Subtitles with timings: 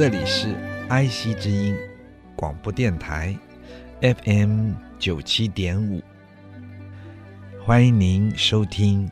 [0.00, 0.54] 这里是
[0.88, 1.76] IC 之音
[2.34, 3.36] 广播电台
[4.00, 6.00] FM 九七点五，
[7.62, 9.06] 欢迎您收听《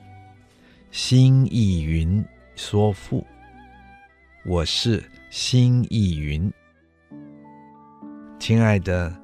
[0.91, 2.25] 新意云
[2.57, 3.21] 说赋》，
[4.47, 6.51] 我是新意云。
[8.39, 9.15] 亲爱的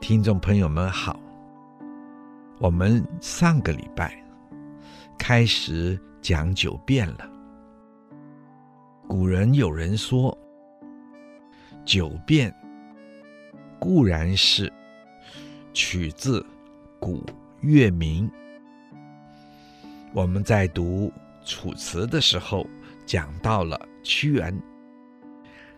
[0.00, 1.18] 听众朋友们好，
[2.60, 4.16] 我们上个礼拜
[5.18, 7.28] 开始讲九遍了。
[9.08, 10.38] 古人有人说。
[11.84, 12.54] 九变
[13.78, 14.72] 固然是。
[15.72, 16.44] 取自
[16.98, 17.24] 古
[17.60, 18.28] 月明。
[20.12, 21.12] 我们在读
[21.48, 22.66] 《楚辞》的时候
[23.06, 24.60] 讲到了屈原，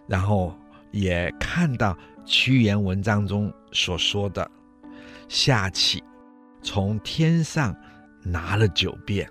[0.06, 0.58] 然后
[0.92, 4.50] 也看到屈原文章中所说的。
[5.28, 6.02] 夏启
[6.62, 7.76] 从天上
[8.22, 9.30] 拿了九变，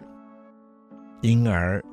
[1.22, 1.84] 因而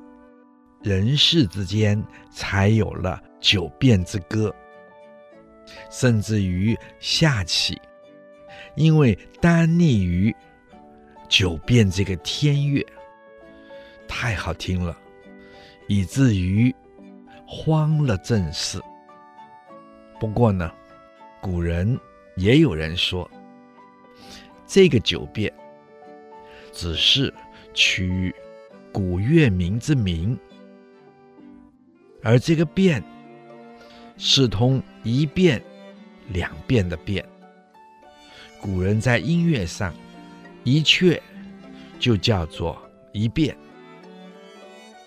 [0.83, 4.53] 人世之间才有了九变之歌。
[5.89, 7.79] 甚至于夏启，
[8.75, 10.35] 因为单溺于
[11.27, 12.85] 九变这个天乐，
[14.07, 14.97] 太好听了，
[15.87, 16.73] 以至于
[17.47, 18.79] 慌了阵势。
[20.19, 20.71] 不过呢，
[21.41, 21.99] 古人
[22.35, 23.29] 也有人说，
[24.67, 25.51] 这个九变
[26.73, 27.33] 只是
[27.73, 28.33] 取
[28.91, 30.37] 古月明之名，
[32.21, 33.03] 而这个变
[34.19, 35.59] 是通一变。
[36.31, 37.27] 两变的变，
[38.61, 39.91] 古人在音乐上，
[40.63, 41.19] 一阙
[41.99, 42.79] 就叫做
[43.13, 43.57] 一变。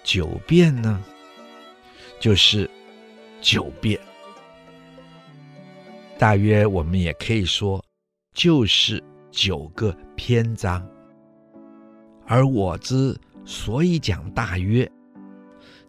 [0.02, 1.00] 九变呢，
[2.18, 2.68] 就是
[3.40, 4.00] 九变。
[6.18, 7.80] 大约我们也可以说，
[8.34, 10.84] 就是九个篇章。
[12.26, 14.90] 而我之所以讲大约，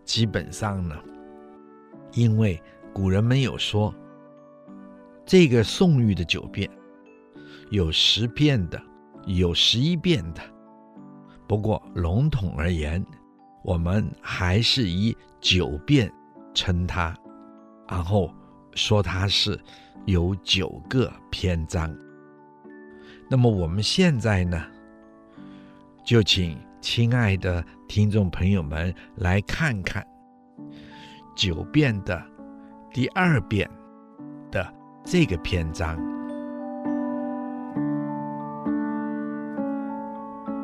[0.06, 0.96] 基本上呢，
[2.12, 2.62] 因为
[2.94, 3.94] 古人们有说。
[5.26, 6.70] 这个宋玉的九变，
[7.70, 8.82] 有十变的，
[9.26, 10.42] 有十一变的。
[11.48, 13.04] 不过笼统而言，
[13.64, 16.12] 我们还是以九变
[16.54, 17.16] 称它，
[17.88, 18.34] 然后
[18.74, 19.58] 说它是
[20.06, 21.96] 有九个篇章。
[23.30, 24.62] 那么我们现在呢，
[26.06, 30.06] 就请亲爱的听众朋友们来看看
[31.34, 32.22] 九变的
[32.94, 33.68] 第二遍
[34.52, 34.72] 的。
[35.06, 35.98] 这个篇章，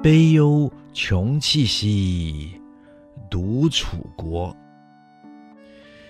[0.01, 2.53] 悲忧穷戚兮，
[3.29, 4.55] 独处国。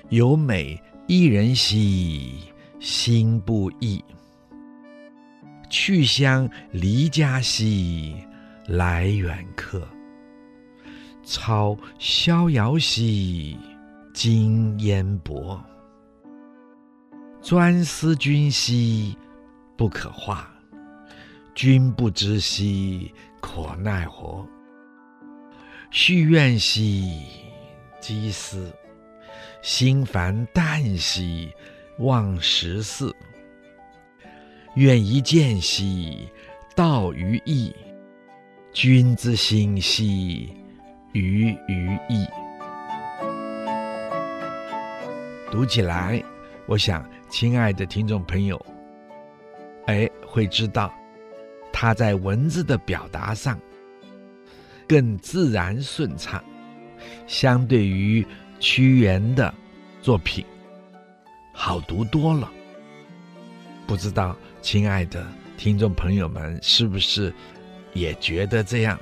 [0.09, 2.40] 有美一人兮，
[2.79, 4.03] 心不异。
[5.69, 8.16] 去乡离家兮，
[8.68, 9.88] 来远客。
[11.24, 13.58] 操逍遥兮，
[14.13, 15.59] 经烟薄。
[17.42, 19.18] 专思君兮，
[19.78, 20.46] 不可化；
[21.56, 24.46] 君不知兮，可奈何？
[25.90, 27.24] 续怨兮，
[28.02, 28.72] 积思；
[29.62, 31.50] 心烦淡兮，
[32.00, 33.12] 忘时事。
[34.76, 36.30] 愿一见兮，
[36.76, 37.74] 道于义；
[38.74, 40.54] 君之心兮，
[41.14, 42.28] 于于义。
[45.50, 46.22] 读起来，
[46.68, 47.04] 我想。
[47.29, 48.59] 亲爱的听众朋友，
[49.85, 50.91] 哎，会知道
[51.72, 53.57] 他在文字的表达上
[54.88, 56.43] 更自然顺畅，
[57.28, 58.26] 相对于
[58.59, 59.53] 屈原的
[60.02, 60.43] 作品
[61.53, 62.52] 好读多了。
[63.85, 65.25] 不知道亲爱的
[65.55, 67.34] 听众朋友们是不是
[67.93, 68.99] 也觉得这样？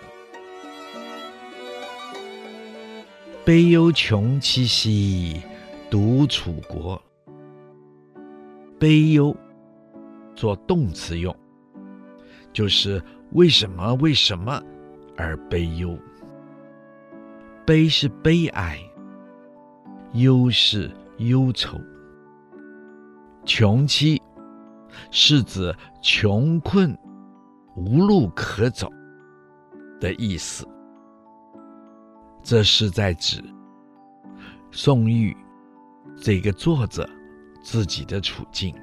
[3.46, 5.42] 悲忧穷戚兮，
[5.90, 7.02] 独楚国。
[8.80, 9.36] 悲忧
[10.36, 11.36] 做动词用，
[12.54, 13.02] 就是
[13.32, 14.62] 为什么为什么
[15.16, 15.98] 而悲忧。
[17.66, 18.80] 悲是悲哀，
[20.14, 21.78] 忧是忧愁。
[23.46, 24.22] 穷戚
[25.12, 26.98] 是指穷困
[27.76, 28.92] 无路可走
[30.00, 30.68] 的意思。
[32.44, 33.44] 这是在指
[34.72, 35.36] 宋玉
[36.16, 37.10] 这个作者
[37.70, 38.74] 自己的处境。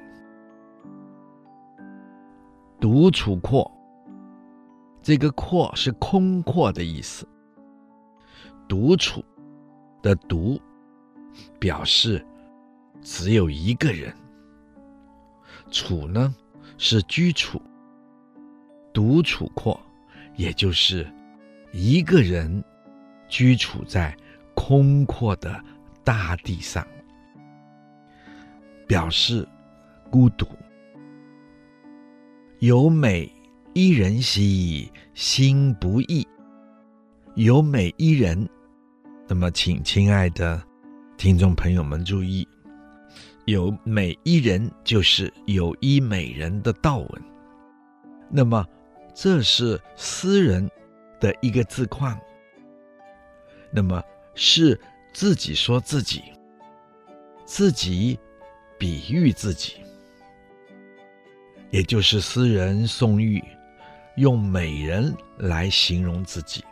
[2.79, 3.71] 独处阔，
[5.01, 7.27] 这个“阔”是空阔的意思。
[8.67, 9.25] 独处
[10.03, 10.61] 的“独”
[11.59, 12.23] 表示
[13.01, 14.15] 只有一个人
[15.71, 16.35] ，“处”呢
[16.77, 17.59] 是居处。
[18.93, 19.81] 独处阔，
[20.35, 21.11] 也就是
[21.71, 22.63] 一个人
[23.27, 24.15] 居处在
[24.53, 25.59] 空阔的
[26.03, 26.85] 大地上，
[28.87, 29.47] 表示
[30.09, 30.47] 孤独。
[32.59, 33.31] 有美
[33.73, 36.27] 一人兮，心不异。
[37.35, 38.47] 有美一人，
[39.27, 40.61] 那么请亲爱的
[41.17, 42.47] 听众朋友们注意，
[43.43, 47.23] 有美一人就是有一美人的道文。
[48.29, 48.65] 那么
[49.13, 50.69] 这是诗人
[51.19, 52.17] 的一个自况，
[53.69, 54.01] 那么
[54.33, 54.79] 是
[55.11, 56.21] 自己说自己，
[57.45, 58.17] 自己
[58.77, 59.73] 比喻自己。
[61.71, 63.43] 也就是诗人宋玉
[64.15, 66.63] 用美人来形容自己。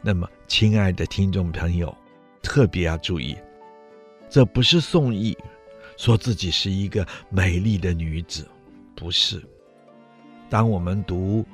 [0.00, 1.94] 那么，亲爱的听众朋友，
[2.42, 3.36] 特别要注意，
[4.30, 5.36] 这不是宋玉
[5.98, 8.48] 说自己是一个美丽的女子，
[8.94, 9.42] 不是。
[10.48, 11.44] 当我们读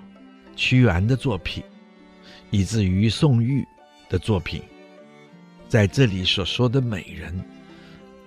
[0.54, 1.64] 屈原的作品，
[2.50, 3.66] 以至于宋玉
[4.08, 4.62] 的作品，
[5.68, 7.44] 在这里所说的美人，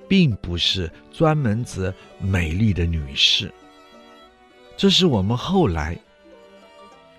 [0.10, 3.50] 并不是专门指美丽的女士。
[4.76, 5.98] 这是我们后来，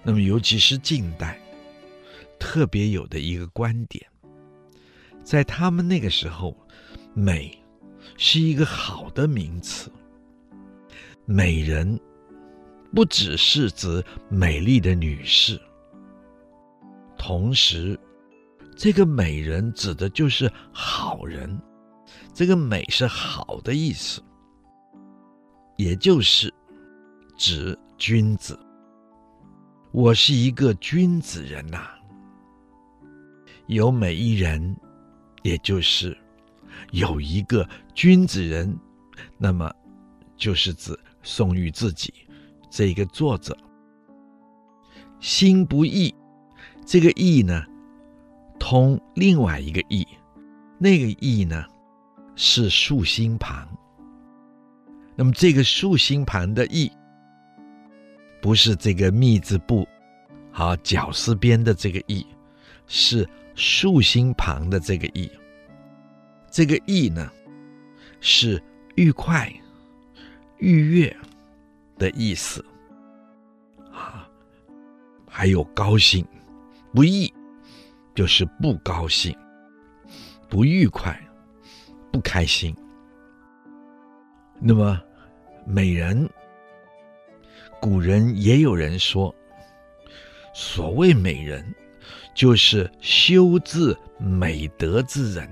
[0.02, 1.40] 那么尤其是近代，
[2.38, 4.04] 特别有的一个观点。
[5.22, 6.56] 在他们那个时候，
[7.14, 7.56] 美
[8.16, 9.92] 是一个好的名词。
[11.26, 12.00] 美人
[12.92, 15.60] 不只是指美丽的女士，
[17.16, 17.96] 同时，
[18.74, 21.60] 这个美人指的就是好人。
[22.32, 24.22] 这个美是好的意思，
[25.76, 26.52] 也就是。
[27.36, 28.60] 指君子，
[29.92, 31.88] 我是一个君子人呐、
[33.66, 34.76] 有美一人，
[35.42, 36.14] 也就是
[36.90, 38.78] 有一个君子人，
[39.38, 39.72] 那么
[40.36, 42.12] 就是指宋玉自己
[42.68, 43.56] 这个作者。
[45.18, 46.14] 心不易，
[46.84, 47.64] 这个易呢，
[48.58, 50.06] 通另外一个异，
[50.76, 51.64] 那个易呢
[52.42, 53.68] 是竖心旁。
[55.14, 56.90] 那么这个竖心旁的意。
[58.40, 59.86] 不是这个“密”字部，
[60.50, 62.26] 好绞丝边的这个“意”，
[62.88, 65.30] 是竖心旁的这个“意”。
[66.50, 67.30] 这个“意”呢，
[68.22, 68.60] 是
[68.94, 69.52] 愉快、
[70.56, 71.14] 愉悦
[71.98, 72.64] 的意思
[73.92, 74.26] 啊，
[75.28, 76.26] 还有高兴。
[76.94, 77.30] 不意
[78.14, 79.36] 就是不高兴、
[80.48, 81.14] 不愉快、
[82.10, 82.74] 不开心。
[84.60, 85.00] 那么，
[85.66, 86.28] 美人。
[87.80, 89.34] 古人也有人说，
[90.52, 91.74] 所谓美人，
[92.34, 95.48] 就是修治美德之人，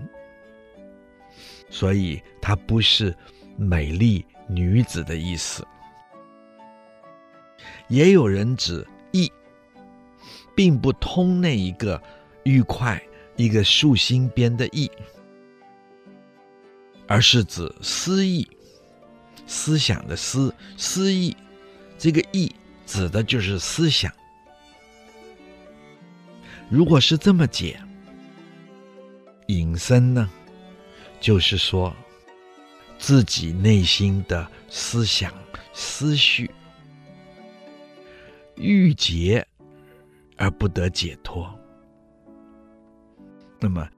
[1.70, 3.16] 所以它不是
[3.56, 5.66] 美丽女子的意思。
[7.88, 9.32] 也有人指意，
[10.54, 11.98] 并不通那一个
[12.44, 13.02] 愉快、
[13.36, 14.90] 一个竖心边的意，
[17.08, 18.46] 而是指思意，
[19.46, 21.34] 思想的思，思意。
[21.98, 22.54] 这个“意”
[22.86, 24.12] 指的就是思想。
[26.70, 27.80] 如果是这么解，
[29.46, 30.30] 引申呢，
[31.18, 31.92] 就是说
[32.98, 35.32] 自己内心的思想、
[35.72, 36.50] 思绪，
[38.54, 39.44] 郁结
[40.36, 41.52] 而不得解脱。
[43.58, 43.88] 那么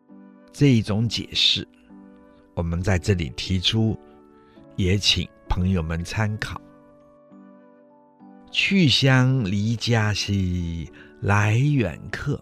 [0.53, 1.69] 这一种解释，
[2.61, 3.99] 我们在这里提出，
[4.77, 6.61] 也请朋友们参考。
[8.51, 10.87] 去乡离家兮，
[11.23, 12.39] 来远客。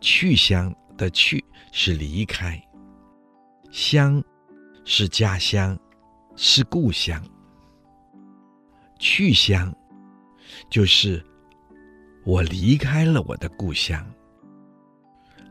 [0.00, 2.62] 去乡的去是离开，
[3.72, 4.22] 乡
[4.84, 5.76] 是家乡，
[6.36, 7.20] 是故乡。
[9.00, 9.74] 去乡
[10.70, 11.20] 就是
[12.24, 14.06] 我离开了我的故乡。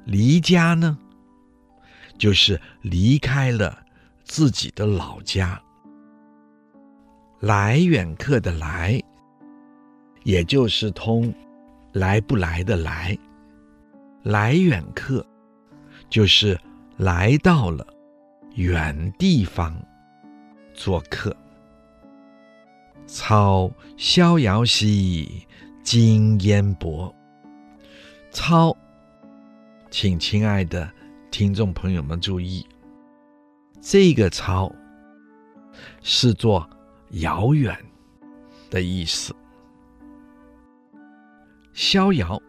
[0.05, 0.97] 离家呢，
[2.21, 3.75] 就是离开了
[4.23, 5.59] 自己的老家。
[7.39, 9.01] 来远客的来。
[10.23, 11.33] 也就是通
[11.93, 13.17] 来不来的来，
[14.21, 15.25] 来远客
[16.11, 16.55] 就是
[16.97, 17.83] 来到了
[18.53, 19.75] 远地方
[20.75, 21.35] 做客。
[23.07, 25.47] 操逍遥兮，
[25.81, 27.11] 经烟薄。
[28.29, 28.77] 操，
[29.89, 30.87] 请亲爱的
[31.31, 32.67] 听众朋友们注意，
[33.79, 34.69] 这个“超”
[36.03, 36.69] 是做
[37.11, 37.73] 遥远
[38.69, 39.33] 的意思。
[41.71, 42.39] 逍遥，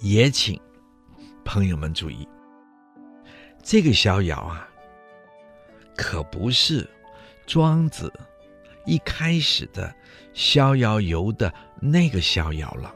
[0.00, 0.60] 也请
[1.44, 2.28] 朋友们注意，
[3.62, 4.68] 这个逍遥啊，
[5.96, 6.86] 可不是
[7.46, 8.12] 庄子
[8.84, 9.94] 一开始的
[10.34, 12.92] 逍遥游的那个逍遥了。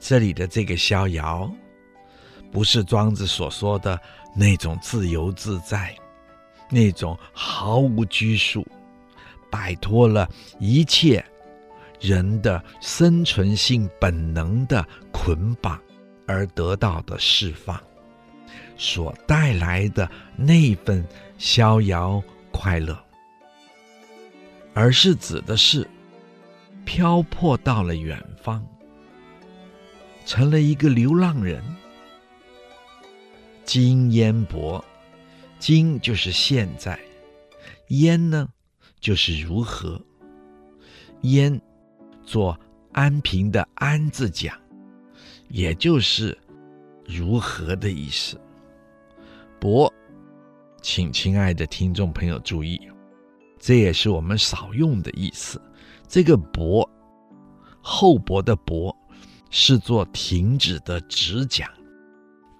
[0.00, 1.52] 这里的这个逍遥，
[2.50, 4.00] 不是庄子所说的
[4.34, 5.94] 那种自由自在，
[6.70, 8.66] 那种毫无拘束，
[9.50, 10.28] 摆脱了
[10.58, 11.24] 一切
[12.00, 15.80] 人的生存性本能的捆绑
[16.26, 17.78] 而得到的释放，
[18.76, 22.98] 所带来的那份逍遥快乐，
[24.74, 25.86] 而是指的是
[26.84, 28.64] 漂泊到了远方。
[30.24, 31.62] 成了一个流浪人。
[33.68, 34.82] 今焉泊，
[35.58, 36.98] 今就是现在，
[37.88, 38.48] 焉呢
[38.98, 40.00] 就是如何。
[41.20, 41.60] 焉
[42.24, 42.58] 做
[42.92, 44.58] 安平的安字讲，
[45.48, 46.34] 也就是
[47.04, 48.40] 如何的意思。
[49.60, 49.92] 泊，
[50.80, 52.80] 请亲爱的听众朋友注意，
[53.58, 55.60] 这也是我们少用的意思。
[56.06, 56.88] 这个泊，
[57.82, 58.96] 厚薄的薄。
[59.50, 61.70] 是做停止的止讲，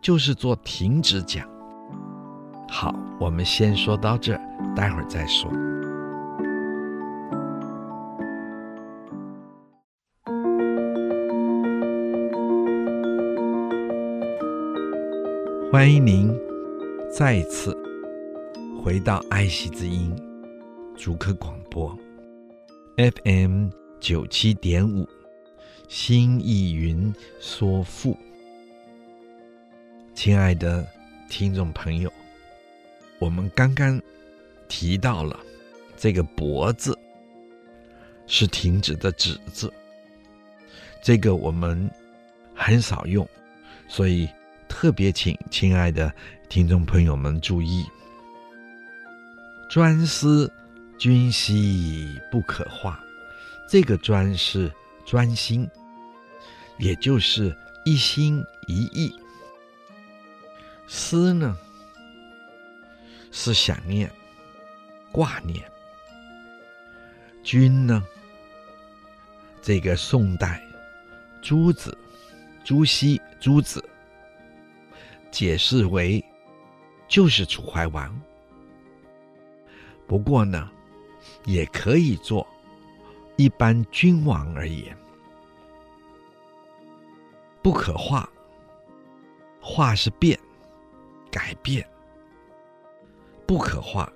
[0.00, 1.46] 就是做停止讲。
[2.68, 4.38] 好，我们先说到这，
[4.74, 5.50] 待会儿再说。
[15.70, 16.34] 欢迎您
[17.12, 17.76] 再一次
[18.82, 20.14] 回到爱惜之音
[20.96, 21.94] 竹客广播
[22.96, 23.68] FM
[24.00, 25.06] 九七点五。
[25.88, 28.14] 心意云说赋，
[30.18, 30.84] 亲爱的
[31.28, 32.12] 听众朋友，
[33.20, 34.02] 我们刚刚
[34.66, 35.38] 提到了
[35.96, 36.98] 这个“泊”字
[38.26, 39.72] 是停止的“止”字，
[41.04, 41.88] 这个我们
[42.52, 43.24] 很少用，
[43.86, 44.28] 所以
[44.68, 46.12] 特别请亲爱的
[46.48, 47.86] 听众朋友们注意
[49.70, 50.52] ：“专思
[50.98, 53.00] 君兮不可化”，
[53.70, 54.68] 这个“专”是
[55.06, 55.64] 专心。
[56.78, 59.14] 也就是一心一意，
[60.88, 61.56] 思呢
[63.30, 64.10] 是想念、
[65.12, 65.62] 挂念。
[67.44, 68.02] 君呢，
[69.62, 70.62] 这个宋代
[71.42, 71.96] 朱子、
[72.64, 73.82] 朱熹、朱子
[75.30, 76.24] 解释为
[77.06, 78.18] 就是楚怀王。
[80.06, 80.70] 不过呢，
[81.44, 82.46] 也可以做
[83.36, 84.96] 一般君王而言。
[87.62, 88.28] 不可化，
[89.60, 90.38] 化是变、
[91.30, 91.86] 改变。
[93.46, 94.12] 不可化，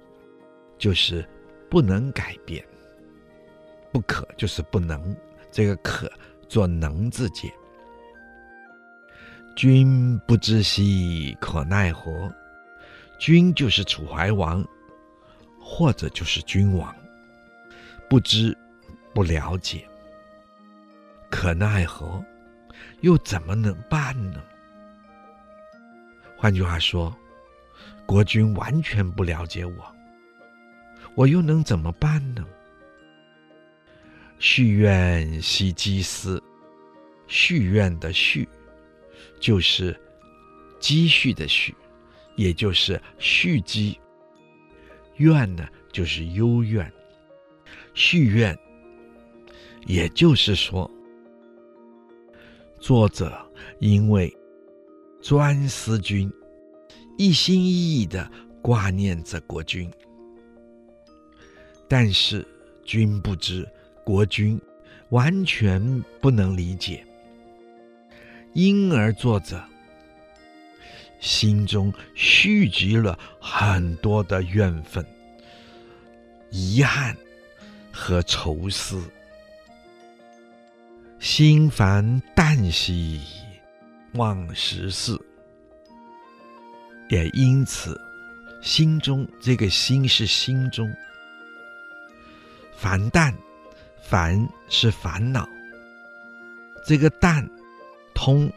[0.78, 1.26] 就是
[1.71, 2.64] 不能改变。
[3.92, 5.16] 不可就是不能，
[5.50, 6.11] 这个可
[6.49, 7.52] 做能字解。
[9.54, 12.33] 君不知兮，可奈何？
[13.19, 14.66] 君就是楚怀王，
[15.61, 16.95] 或者就是君王。
[18.09, 18.57] 不知，
[19.14, 19.87] 不了解，
[21.31, 22.25] 可奈何？
[23.00, 24.42] 又怎么能办呢？
[26.42, 27.16] 换句话说，
[28.04, 29.75] 国君完全不了解我，
[31.14, 32.44] 我又能怎么办呢？
[34.40, 36.42] 续怨兮积思，
[37.28, 38.49] 续怨的续，
[39.38, 39.96] 就是
[40.80, 41.72] 积蓄的蓄，
[42.34, 43.96] 也就是蓄积。
[45.18, 46.92] 怨呢，就是幽怨。
[47.94, 48.58] 续怨，
[49.87, 50.90] 也就是说。
[52.80, 53.32] 作者
[53.78, 54.37] 因为
[55.23, 56.31] 专思君，
[57.17, 58.29] 一心一意地
[58.61, 59.88] 挂念着国君，
[61.88, 62.45] 但是
[62.85, 63.67] 君不知，
[64.05, 64.61] 国君
[65.11, 67.07] 完全不能理解，
[68.52, 69.62] 因而作者
[71.21, 75.07] 心中蓄积了很多的怨愤、
[76.50, 77.17] 遗憾
[77.93, 79.00] 和愁思。
[81.21, 83.21] 心烦旦兮，
[84.14, 85.21] 忘十四。
[87.09, 88.00] 也因此，
[88.62, 90.90] 心中这个心是心中
[92.75, 93.35] 烦旦，
[94.02, 95.49] 烦是烦恼。
[96.87, 97.47] 这个旦
[98.14, 98.50] 通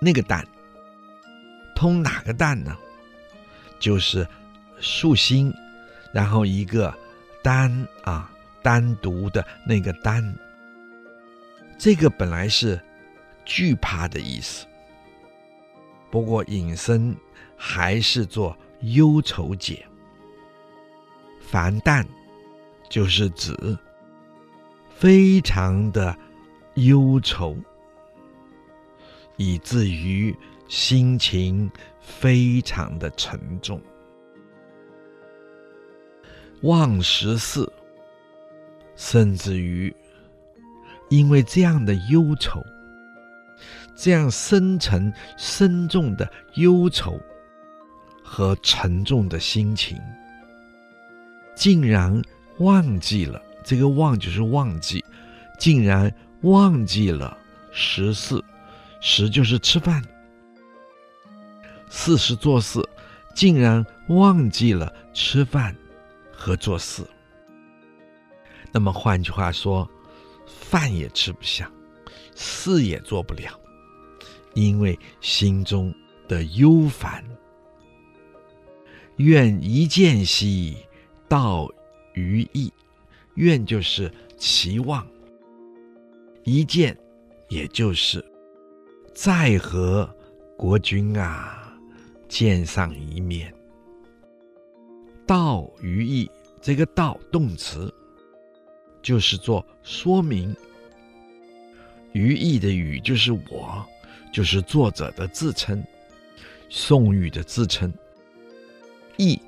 [0.00, 0.44] 那个旦，
[1.74, 2.76] 通哪个旦呢？
[3.78, 4.26] 就是
[4.78, 5.52] 竖心，
[6.12, 6.92] 然后一个
[7.42, 8.30] 单啊，
[8.62, 10.34] 单独的那个单。
[11.78, 12.80] 这个本来是
[13.44, 14.66] 惧怕的意思，
[16.12, 17.16] 不过隐身
[17.56, 19.82] 还是做忧愁解。
[21.40, 22.06] 烦淡
[22.90, 23.56] 就是指
[24.90, 26.14] 非常的
[26.74, 27.56] 忧愁，
[29.38, 30.36] 以至于
[30.68, 33.80] 心情非常的沉重。
[36.60, 37.70] 忘食四，
[38.96, 39.94] 甚至于
[41.08, 42.62] 因为这样的忧愁，
[43.94, 47.20] 这样深沉深重的忧愁
[48.22, 49.98] 和沉重的心情，
[51.54, 52.22] 竟然
[52.58, 55.04] 忘记了这个“忘”就是忘记，
[55.58, 57.36] 竟然忘记了
[57.70, 58.42] 十四，
[59.00, 60.02] 十就是吃饭，
[61.88, 62.80] 四是做事，
[63.34, 65.74] 竟然忘记了吃饭。
[66.34, 67.04] 和做事，
[68.72, 69.88] 那么换句话说，
[70.44, 71.70] 饭也吃不下，
[72.34, 73.56] 事也做不了，
[74.54, 75.94] 因为心中
[76.28, 77.24] 的忧烦。
[79.16, 80.76] 愿一见兮，
[81.28, 81.68] 道
[82.14, 82.72] 于意。
[83.36, 85.06] 愿就是期望，
[86.44, 86.94] 一见
[87.48, 88.22] 也就是
[89.14, 90.06] 再和
[90.54, 91.74] 国君啊
[92.28, 93.50] 见上一面。
[95.26, 96.30] 道于意，
[96.60, 97.92] 这个道动词
[99.00, 100.54] 就是做说明。
[102.12, 103.82] 于意的于就是我，
[104.32, 105.84] 就是作者的自称，
[106.70, 107.92] 宋玉的自称。
[109.18, 109.38] 意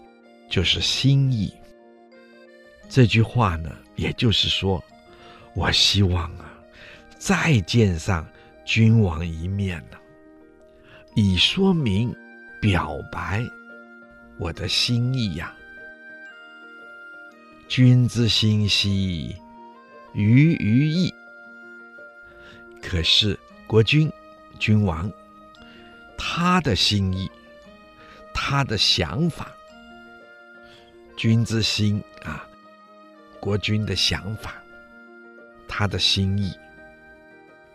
[0.48, 1.52] 就是心意。
[2.88, 4.84] 这句话呢，也就是说，
[5.54, 6.52] 我希望啊，
[7.18, 8.28] 再见上
[8.64, 9.96] 君王一面呢，
[11.16, 12.14] 以说明
[12.60, 13.42] 表白
[14.38, 15.52] 我的心意呀。
[17.66, 19.34] 君之心兮，
[20.12, 21.12] 于于意。
[22.82, 23.36] 可是
[23.66, 24.12] 国君、
[24.58, 25.10] 君王，
[26.16, 27.30] 他的心意，
[28.32, 29.48] 他的想法，
[31.16, 32.46] 君之心啊，
[33.40, 34.54] 国君的想法，
[35.68, 36.52] 他的心意，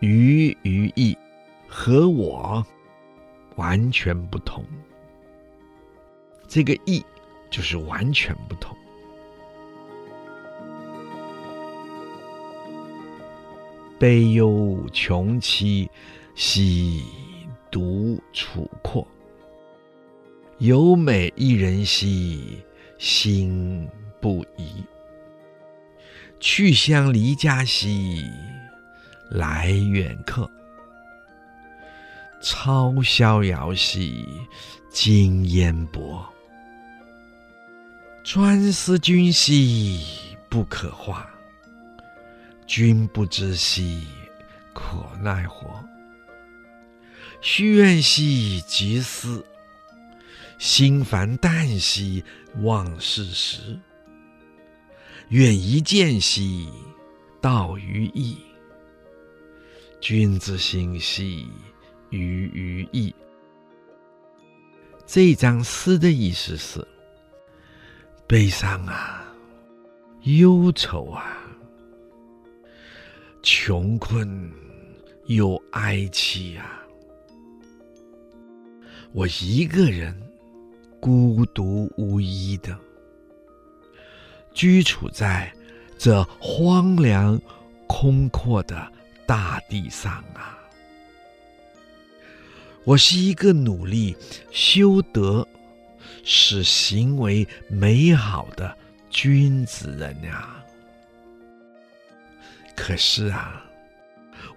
[0.00, 1.16] 于于意，
[1.68, 2.64] 和我
[3.56, 4.64] 完全不同。
[6.48, 7.04] 这个意
[7.50, 8.76] 就是完全不同。
[13.98, 15.90] 悲忧穷戚，
[16.34, 17.04] 兮
[17.70, 19.06] 独处阔。
[20.58, 22.62] 有美一人兮，
[22.98, 23.88] 心
[24.20, 24.84] 不移。
[26.38, 28.24] 去乡离家兮，
[29.30, 30.50] 来远客。
[32.42, 34.26] 超逍遥兮，
[34.90, 36.26] 经烟波。
[38.22, 40.04] 专思君兮，
[40.48, 41.28] 不可话。
[42.66, 44.06] 君不知兮，
[44.72, 45.68] 可奈何？
[47.40, 49.44] 虚怨兮急思，
[50.58, 52.22] 心烦淡兮
[52.62, 53.78] 忘世时。
[55.30, 56.68] 愿一见兮，
[57.40, 58.36] 道于意。
[60.00, 61.48] 君子心兮，
[62.10, 63.14] 于于意。
[65.06, 66.86] 这张诗的意思是：
[68.26, 69.24] 悲伤啊，
[70.22, 71.38] 忧愁啊。
[73.42, 74.52] 穷困
[75.26, 76.82] 又哀戚啊！
[79.12, 80.14] 我一个人
[81.00, 82.78] 孤独无依的
[84.54, 85.52] 居处在
[85.98, 87.40] 这荒凉
[87.88, 88.90] 空阔的
[89.26, 90.58] 大地上啊！
[92.84, 94.16] 我是一个努力
[94.50, 95.46] 修德、
[96.24, 98.76] 使行为美好的
[99.10, 100.56] 君子人呀！
[102.76, 103.64] 可是啊，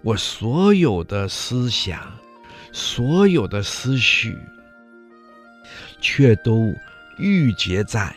[0.01, 2.17] 我所有的思想，
[2.73, 4.37] 所有的思绪，
[6.01, 6.73] 却都
[7.17, 8.13] 郁结在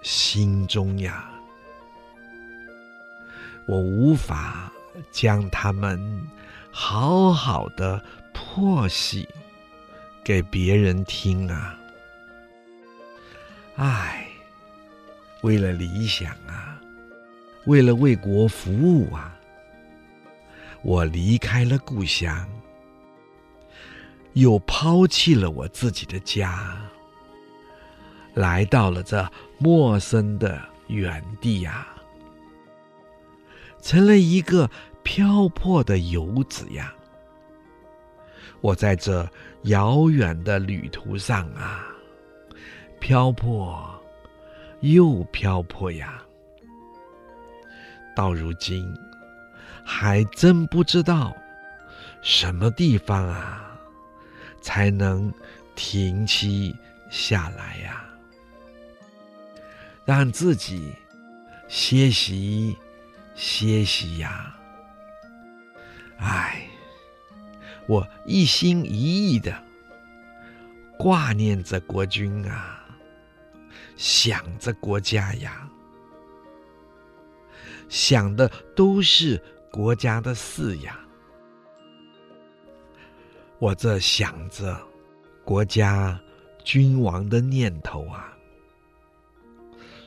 [0.00, 1.28] 心中呀。
[3.66, 4.72] 我无法
[5.10, 6.00] 将它们
[6.70, 9.28] 好好的剖析
[10.24, 11.76] 给别人听啊。
[13.74, 14.26] 唉，
[15.42, 16.80] 为了理想啊。
[17.66, 19.36] 为了为国服务啊，
[20.80, 22.48] 我离开了故乡，
[24.34, 26.76] 又抛弃了我自己的家，
[28.34, 31.86] 来到了这陌生的原地呀，
[33.82, 34.70] 成了一个
[35.02, 36.94] 漂泊的游子呀。
[38.60, 39.28] 我在这
[39.62, 41.86] 遥远的旅途上啊，
[43.00, 44.00] 漂泊
[44.80, 46.22] 又漂泊呀。
[48.14, 48.86] 到如今，
[49.84, 51.34] 还真不知道
[52.20, 53.69] 什么地方啊，
[54.60, 55.32] 才能
[55.74, 56.76] 停息
[57.10, 58.04] 下来呀，
[60.04, 60.92] 让自己
[61.68, 62.76] 歇息
[63.34, 64.54] 歇息呀。
[66.18, 66.66] 唉，
[67.86, 69.62] 我一心一意的
[70.98, 72.84] 挂念着国君啊，
[73.96, 75.66] 想着国家呀，
[77.88, 78.46] 想的
[78.76, 81.00] 都是国家的事呀。
[83.60, 84.74] 我这想着
[85.44, 86.18] 国家
[86.64, 88.34] 君王的念头啊，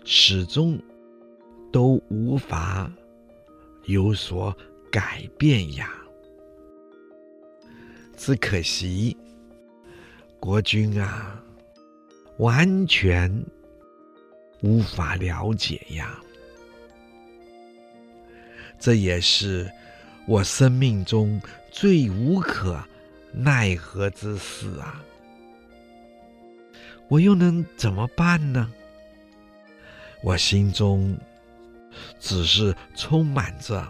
[0.04, 0.82] 始终
[1.72, 2.92] 都无法
[3.84, 4.56] 有所
[4.92, 5.88] 改变呀。
[8.18, 9.16] 只可惜
[10.40, 11.40] 国君啊，
[12.38, 13.32] 完全
[14.62, 16.20] 无法了解呀。
[18.80, 19.72] 这也是
[20.28, 21.40] 我生命中
[21.72, 22.84] 最无可。
[23.34, 25.04] 奈何之事啊！
[27.10, 28.72] 我又能怎么办呢？
[30.22, 31.18] 我心中
[32.20, 33.86] 只是充满着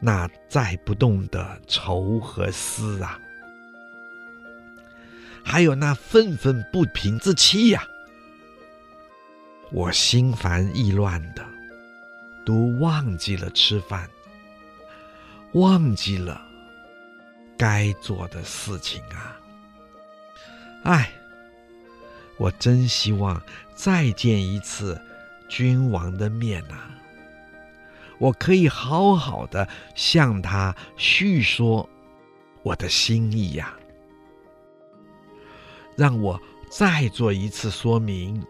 [0.00, 3.20] 那载不动的愁和思啊，
[5.44, 7.84] 还有那愤愤不平之气呀！
[9.70, 11.44] 我心烦意乱的，
[12.46, 14.08] 都忘记了吃饭，
[15.52, 16.51] 忘记了。
[17.62, 19.38] 该做的事情啊！
[20.82, 21.12] 唉，
[22.36, 23.40] 我真希望
[23.72, 25.00] 再见一次
[25.48, 26.90] 君王的面啊！
[28.18, 31.88] 我可以好好的向他叙说
[32.64, 33.76] 我的心意呀，
[35.96, 38.44] 让我再做一次说明，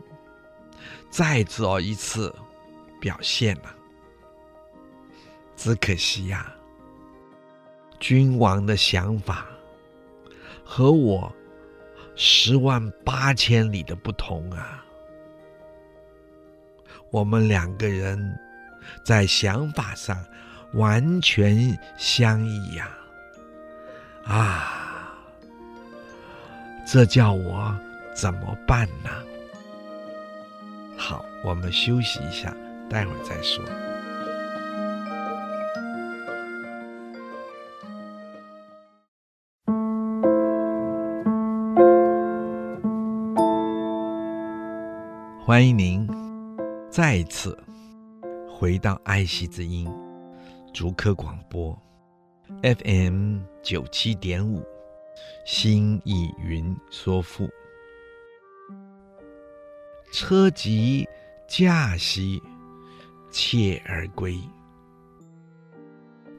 [1.10, 2.34] 再做一次
[2.98, 3.76] 表现啊！
[5.54, 6.50] 只可惜呀。
[8.02, 9.46] 君王的想法
[10.64, 11.32] 和我
[12.16, 14.84] 十万八千里的不同啊！
[17.12, 18.18] 我们两个人
[19.04, 20.18] 在想法上
[20.72, 22.90] 完全相异呀！
[24.24, 25.16] 啊，
[26.84, 27.72] 这叫我
[28.16, 29.10] 怎么办呢？
[30.96, 32.52] 好，我们休息一下，
[32.90, 33.64] 待会儿再说。
[45.52, 46.08] 欢迎您
[46.90, 47.54] 再次
[48.48, 49.86] 回到爱惜之音
[50.72, 51.78] 竹客广播
[52.62, 54.64] FM 九七点五，
[55.44, 57.46] 心意云说赋。
[60.10, 61.06] 车疾
[61.46, 62.42] 驾兮
[63.30, 64.40] 妾而归，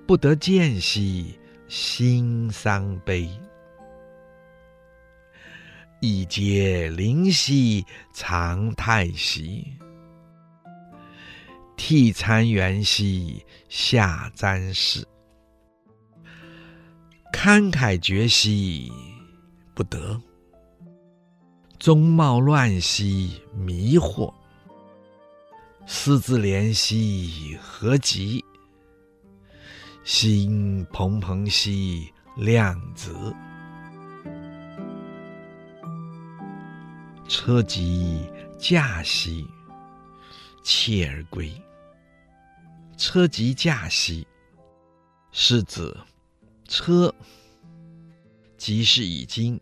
[0.08, 3.30] 不得见兮心伤悲。
[6.06, 9.66] 一结灵犀长太息，
[11.78, 15.08] 替参元兮下瞻视，
[17.32, 18.92] 慷慨绝兮
[19.74, 20.22] 不得，
[21.80, 24.34] 终冒乱兮迷惑，
[25.86, 28.44] 思之怜兮何及，
[30.04, 33.34] 心怦怦兮量子。
[37.28, 39.48] 车疾驾兮，
[40.64, 41.52] 妾而归。
[42.98, 44.26] 车疾驾兮，
[45.32, 45.96] 是指
[46.68, 47.14] 车
[48.58, 49.60] 即是已经，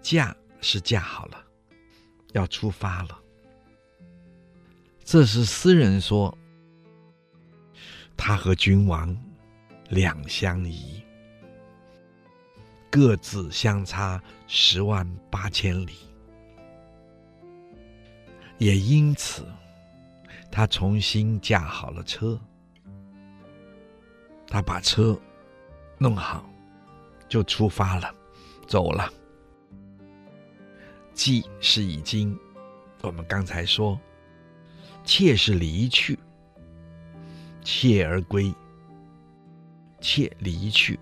[0.00, 1.44] 驾是驾好了，
[2.32, 3.18] 要出发了。
[5.04, 6.36] 这是诗人说，
[8.16, 9.16] 他和君王
[9.90, 11.04] 两相宜，
[12.90, 15.92] 各自相差十万八千里。
[18.62, 19.44] 也因此，
[20.48, 22.40] 他重新驾好了车，
[24.46, 25.20] 他把车
[25.98, 26.48] 弄好，
[27.28, 28.14] 就出发了，
[28.68, 29.12] 走了。
[31.12, 32.38] 既是已经，
[33.00, 34.00] 我们刚才说，
[35.02, 36.16] 妾是离去，
[37.64, 38.54] 妾而归，
[40.00, 41.00] 妾离去。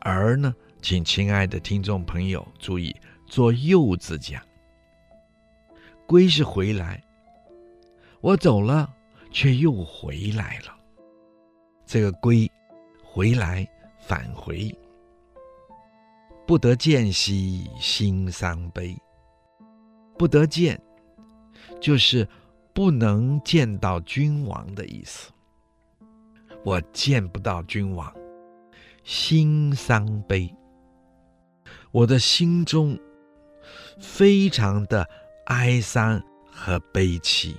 [0.00, 0.52] 而呢，
[0.82, 2.92] 请亲爱的听众朋友注意，
[3.28, 4.42] 做又字讲。
[6.06, 7.02] 归是回来，
[8.20, 8.92] 我走了，
[9.30, 10.76] 却又回来了。
[11.86, 12.50] 这个归，
[13.02, 13.66] 回来
[13.98, 14.74] 返回，
[16.46, 18.96] 不得见兮心伤悲。
[20.16, 20.80] 不得见，
[21.80, 22.26] 就是
[22.72, 25.32] 不能见到君王的意思。
[26.64, 28.14] 我见不到君王，
[29.02, 30.54] 心伤悲。
[31.90, 32.98] 我的心中
[33.98, 35.08] 非常的
[35.46, 37.56] 哀伤和悲戚。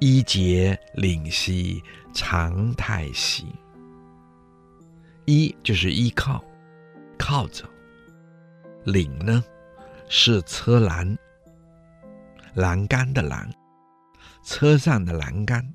[0.00, 3.46] 依节领兮，常态兮。
[5.26, 6.42] 依就是依靠，
[7.18, 7.64] 靠着。
[8.84, 9.44] 领呢，
[10.08, 11.16] 是车栏，
[12.54, 13.48] 栏杆的栏，
[14.44, 15.72] 车上的栏杆。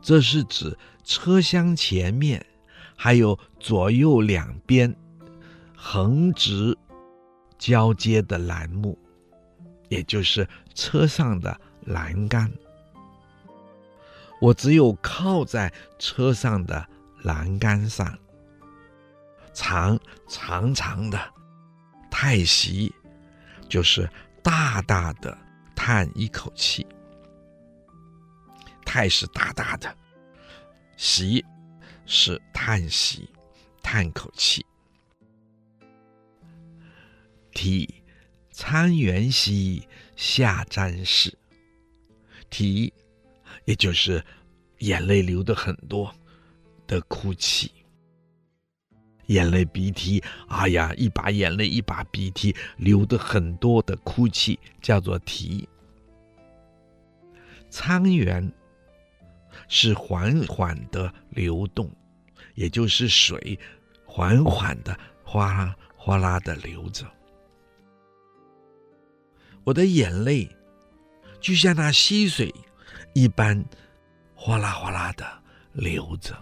[0.00, 2.44] 这是指车厢前面
[2.96, 4.92] 还有左右两边
[5.76, 6.76] 横直
[7.62, 8.98] 交接的栏目，
[9.88, 12.50] 也就是车上的栏杆。
[14.40, 16.84] 我只有靠在车上的
[17.22, 18.18] 栏杆上，
[19.54, 19.96] 长
[20.26, 21.16] 长长的
[22.10, 22.92] 叹息，
[23.68, 24.10] 就是
[24.42, 25.38] 大大的
[25.76, 26.84] 叹一口气。
[28.84, 29.96] 叹是大大的，
[30.96, 31.44] 息
[32.06, 33.30] 是叹息，
[33.84, 34.66] 叹口气。
[37.52, 38.02] 涕
[38.52, 39.86] 沧源兮，
[40.16, 41.36] 下沾士。
[42.50, 42.92] 涕。
[43.64, 44.24] 也就是
[44.78, 46.12] 眼泪流的很多
[46.86, 47.70] 的哭泣，
[49.26, 55.68] 眼泪鼻涕，哎呀，一把眼泪一把鼻涕流的很多的哭泣，叫做涕。
[57.70, 58.50] 沧源
[59.68, 61.88] 是缓缓的流动，
[62.54, 63.56] 也就是水
[64.04, 67.06] 缓缓的哗啦哗啦的流着。
[69.64, 70.48] 我的眼泪
[71.40, 72.52] 就像那溪水。
[73.14, 73.62] 一般，
[74.34, 76.34] 哗啦哗啦的流着。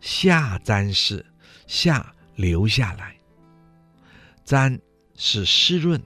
[0.00, 1.24] 下沾是，
[1.66, 3.16] 下流下来。
[4.44, 4.80] 沾
[5.14, 6.02] 是湿润，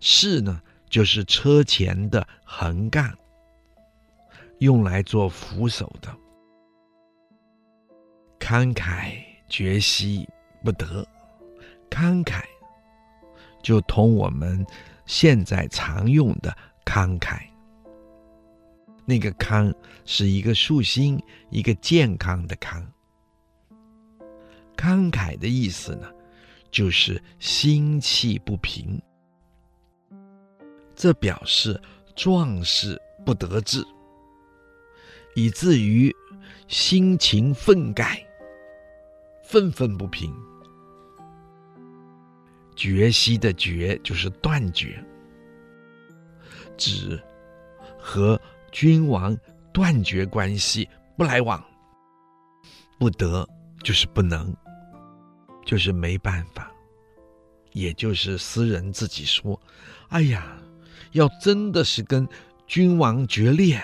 [0.00, 3.16] 是呢就是车前的横杠，
[4.58, 6.14] 用来做扶手的。
[8.38, 10.28] 慷慨决兮
[10.62, 11.06] 不得，
[11.88, 12.42] 慷慨
[13.66, 14.64] 就同我们
[15.06, 16.56] 现在常用的。
[16.84, 17.40] 慷慨，
[19.04, 19.74] 那个慷
[20.04, 22.80] 是一个竖心，一个健康的康。
[24.76, 26.08] 慷慨的意思呢，
[26.70, 29.02] 就是心气不平，
[30.94, 31.82] 这表示
[32.14, 33.84] 壮士不得志，
[35.34, 36.14] 以至于
[36.68, 38.24] 心情愤慨，
[39.42, 40.32] 愤愤不平。
[42.76, 45.02] 决息的决就是断绝。
[46.76, 47.20] 指
[47.98, 49.36] 和君王
[49.72, 51.64] 断绝关系，不来往，
[52.98, 53.48] 不得
[53.82, 54.54] 就是不能，
[55.64, 56.70] 就是没办法，
[57.72, 59.58] 也就是私人自己说
[60.08, 60.58] ：“哎呀，
[61.12, 62.28] 要真的是跟
[62.66, 63.82] 君王决裂，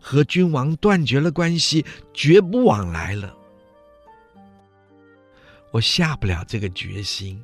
[0.00, 3.36] 和君王断绝了关系，绝不往来了，
[5.70, 7.40] 我下不了这个决心，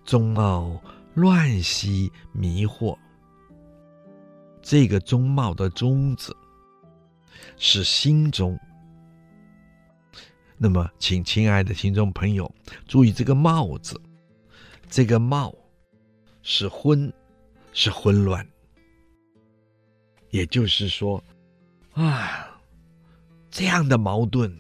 [0.05, 0.81] 中茂
[1.15, 2.99] 乱兮迷惑，
[4.63, 6.35] 这个中茂的中字
[7.57, 8.59] 是心中。
[10.57, 12.53] 那么，请亲爱的听众朋友
[12.87, 14.01] 注意这个茂字，
[14.89, 15.55] 这个茂
[16.43, 17.13] 是昏，
[17.73, 18.47] 是混乱。
[20.31, 21.23] 也就是说，
[21.93, 22.50] 啊，
[23.51, 24.55] 这样的矛盾，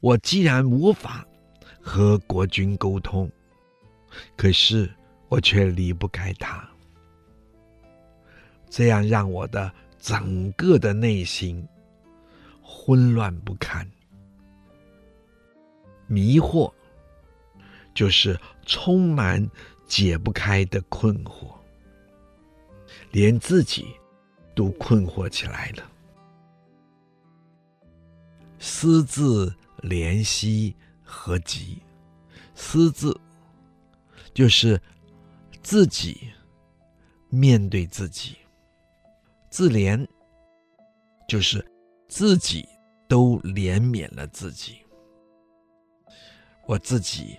[0.00, 1.26] 我既然无法
[1.80, 3.30] 和国君沟通。
[4.36, 4.92] 可是
[5.28, 6.68] 我却离不开他，
[8.68, 11.64] 这样让我的整个的内心
[12.60, 13.88] 混乱不堪，
[16.08, 16.72] 迷惑
[17.94, 19.48] 就是充满
[19.86, 21.54] 解不开的困惑，
[23.12, 23.86] 连自己
[24.56, 25.84] 都困惑起来了。
[28.60, 31.82] 思自怜惜何及？
[32.54, 33.20] 思自。
[34.32, 34.80] 就是
[35.60, 36.30] 自己
[37.28, 38.36] 面对自己，
[39.50, 40.06] 自怜
[41.26, 41.68] 就是
[42.08, 42.66] 自己
[43.08, 44.78] 都怜悯了自己。
[46.64, 47.36] 我自己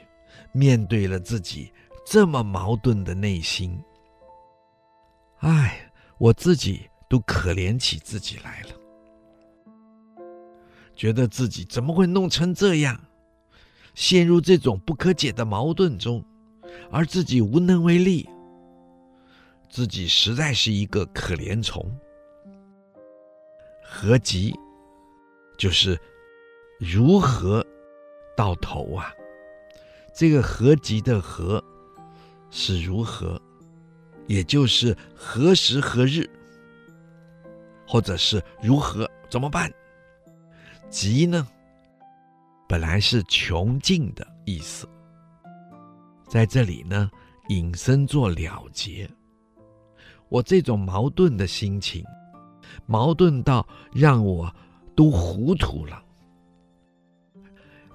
[0.52, 1.72] 面对了自己
[2.06, 3.82] 这么矛盾的内心，
[5.40, 8.70] 哎，我自己都可怜起自己来了，
[11.02, 13.02] 觉得自己怎么会弄成这样，
[13.96, 16.24] 陷入这种不可解的矛盾中。
[16.92, 18.30] 而自己无能为力，
[19.68, 21.92] 自己实在是一个可怜虫。
[23.82, 24.54] 何及，
[25.58, 26.00] 就是
[26.80, 27.66] 如何
[28.38, 29.12] 到头啊？
[30.14, 31.64] 这个何及的何
[32.52, 33.42] 是如何，
[34.28, 36.30] 也就是何时何日。
[37.88, 39.74] 或者是如何怎么办？
[40.92, 41.48] 急呢，
[42.68, 44.86] 本来是穷尽的意思，
[46.28, 47.10] 在这里呢，
[47.48, 49.10] 引申做了结。
[50.28, 52.04] 我这种矛盾的心情，
[52.86, 54.54] 矛盾到让我
[54.94, 56.04] 都糊涂了，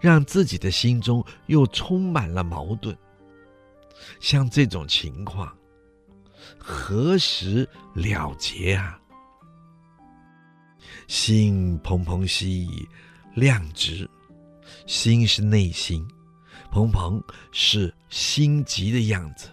[0.00, 2.96] 让自己的心中又充满了矛盾。
[4.20, 5.54] 像这种情况，
[6.58, 8.98] 何时了结啊？
[11.08, 12.68] 心怦怦兮，
[13.34, 14.08] 量直。
[14.86, 16.06] 心是内心，
[16.72, 19.48] 怦怦是心急的样子，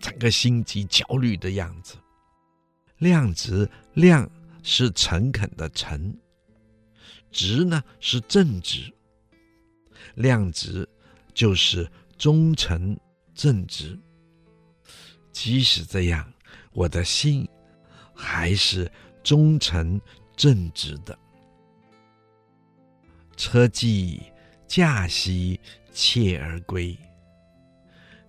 [0.00, 1.96] 整个心急焦虑的样子。
[2.98, 4.28] 量直，量
[4.62, 6.16] 是诚恳的诚，
[7.30, 8.92] 直呢是正直。
[10.14, 10.88] 量直
[11.34, 12.98] 就是忠诚
[13.34, 13.98] 正直。
[15.32, 16.32] 即使这样，
[16.72, 17.48] 我的心
[18.14, 18.90] 还是
[19.24, 20.00] 忠诚
[20.42, 21.16] 正直的。
[23.36, 24.20] 车骑
[24.66, 25.60] 驾兮，
[25.92, 26.98] 妾而归；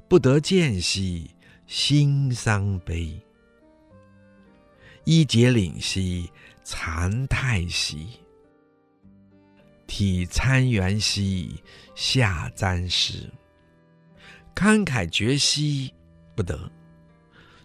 [0.08, 1.32] 不得见兮，
[1.66, 3.20] 心伤悲。
[5.06, 6.30] 衣解领兮，
[6.64, 8.06] 惭态兮；
[9.88, 11.64] 体参圆兮，
[11.96, 13.28] 下沾湿。
[14.54, 15.92] 慷慨绝兮，
[16.36, 16.70] 不得；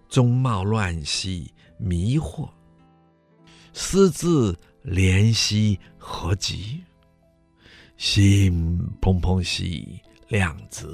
[0.08, 2.48] 终貌乱兮，迷惑。
[3.80, 6.82] 思自怜惜，何及？
[7.96, 10.84] 心怦怦兮，量直。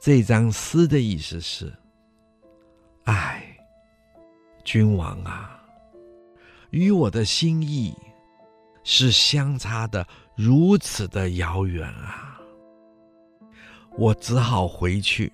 [0.00, 1.70] 这张诗的意思是：
[3.04, 3.54] 唉，
[4.64, 5.62] 君王啊，
[6.70, 7.94] 与我的心意
[8.82, 12.40] 是相差的如此的遥远啊！
[13.98, 15.30] 我只好回去，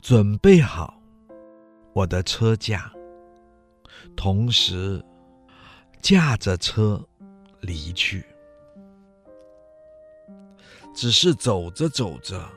[0.00, 0.98] 准备好
[1.92, 2.90] 我的车驾。
[4.16, 5.04] 同时，
[6.00, 7.02] 驾着车
[7.60, 8.24] 离去，
[10.94, 12.48] 只是走着走着，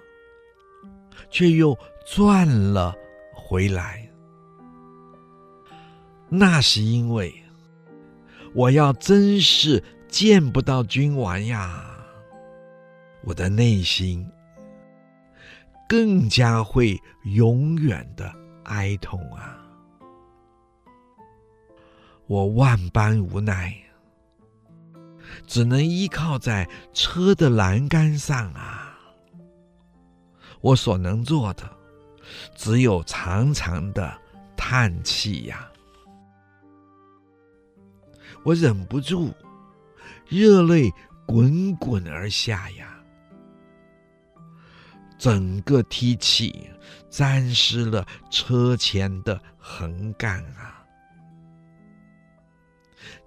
[1.29, 2.95] 却又转了
[3.33, 4.07] 回来。
[6.29, 7.33] 那是因为
[8.53, 11.85] 我要真是见不到君王呀，
[13.23, 14.29] 我的内心
[15.87, 19.66] 更加会永远的哀痛啊。
[22.27, 23.73] 我万般无奈，
[25.45, 28.97] 只能依靠在车的栏杆上啊。
[30.59, 31.69] 我所能做的，
[32.55, 34.19] 只有长长的
[34.57, 35.71] 叹气呀。
[38.43, 39.33] 我忍不住，
[40.27, 40.91] 热泪
[41.25, 42.93] 滚滚而下呀。
[45.17, 46.69] 整个梯器
[47.09, 50.76] 沾湿了车前的横杆啊。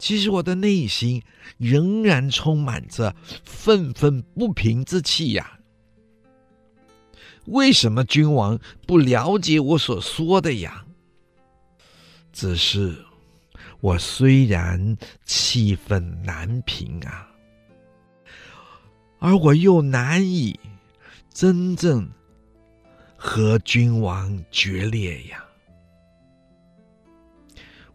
[0.01, 1.23] 其实我的内心
[1.59, 5.61] 仍然充满着愤愤不平之气呀！
[7.45, 10.87] 为什么君王不了解我所说的呀？
[12.33, 13.05] 只是
[13.81, 17.29] 我虽然气愤难平啊，
[19.19, 20.59] 而我又难以
[21.33, 22.11] 真正
[23.17, 25.45] 和君王决裂呀！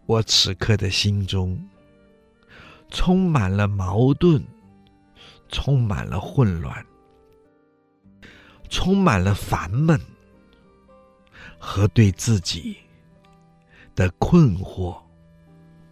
[0.06, 1.58] 我此刻的心中。
[2.90, 4.42] 充满了矛盾，
[5.48, 6.84] 充满了混乱，
[8.68, 10.00] 充满了烦闷
[11.58, 12.76] 和对自己
[13.94, 14.96] 的困惑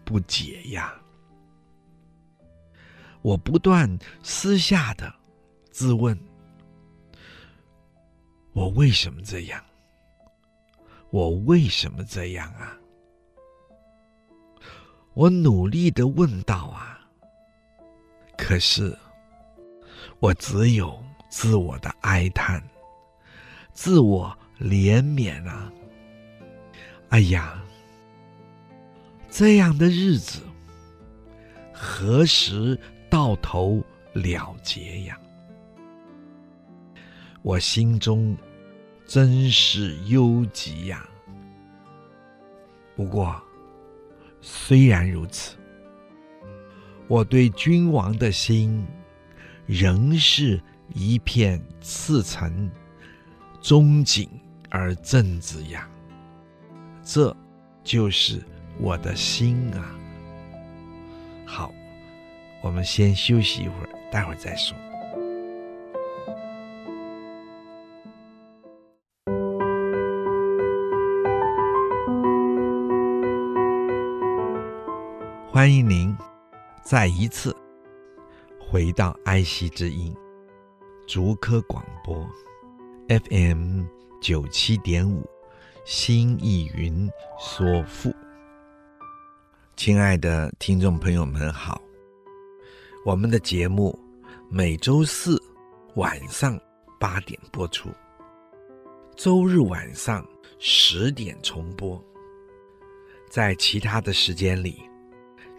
[0.05, 0.95] 不解呀！
[3.23, 5.13] 我不断私下的
[5.71, 6.19] 自问：
[8.53, 9.63] 我为什么这样？
[11.11, 12.77] 我为什么这样啊？
[15.15, 16.99] 我努力的问道啊，
[18.37, 18.99] 可是
[20.19, 22.61] 我只有自我的哀叹，
[23.73, 25.73] 自我怜悯啊！
[27.11, 27.63] 哎呀，
[29.31, 30.41] 这样的日子
[31.73, 32.77] 何时
[33.09, 33.81] 到头
[34.15, 35.17] 了结呀？
[37.43, 38.37] 我心中
[39.07, 41.09] 真是忧急呀！
[42.97, 43.41] 不过。
[44.47, 45.57] 虽然如此，
[47.09, 48.87] 我对君王的心
[49.65, 50.61] 仍是
[50.93, 52.71] 一片赤诚、
[53.63, 54.29] 忠谨
[54.69, 55.89] 而正直呀。
[57.03, 57.35] 这
[57.83, 58.43] 就是
[58.79, 59.97] 我的心啊。
[61.47, 61.73] 好，
[62.63, 64.77] 我们先休息一会儿，待会儿再说。
[75.55, 76.13] 欢迎您
[76.83, 77.57] 再一次
[78.59, 80.13] 回到爱惜之音
[81.07, 82.29] 竹科广播
[83.09, 83.85] FM
[84.21, 85.25] 九七点五
[85.85, 88.13] 心意云说赋。
[89.77, 91.81] 亲爱的听众朋友们好，
[93.07, 93.97] 我们的节目
[94.51, 95.41] 每周四
[95.95, 96.61] 晚上
[96.99, 97.91] 八点播出，
[99.15, 100.27] 周日晚上
[100.59, 102.05] 十点重播。
[103.31, 104.83] 在其他的时间里，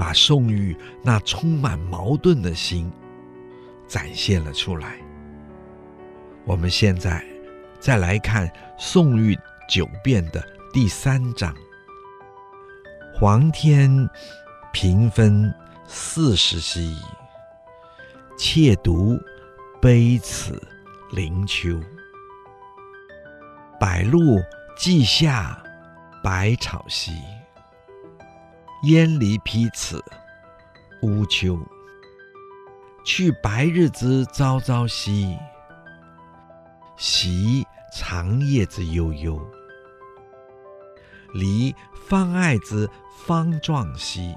[0.00, 2.90] 把宋玉那充满矛盾的心
[3.86, 4.98] 展现了出来。
[6.46, 7.22] 我们现在
[7.78, 9.38] 再来看宋玉
[9.68, 10.42] 九变的
[10.72, 11.54] 第三章：
[13.12, 14.08] 黄天
[14.72, 15.54] 平分
[15.86, 16.96] 四时兮，
[18.38, 19.20] 妾独
[19.82, 20.58] 悲此
[21.10, 21.78] 灵丘。
[23.78, 24.40] 白露
[24.78, 25.62] 既下，
[26.22, 27.12] 百草稀。
[28.84, 30.02] 烟离披此
[31.02, 31.58] 乌秋，
[33.04, 35.36] 去白日之朝朝夕，
[36.96, 39.38] 袭长夜之悠悠。
[41.34, 41.74] 离
[42.06, 44.34] 芳爱之芳壮兮，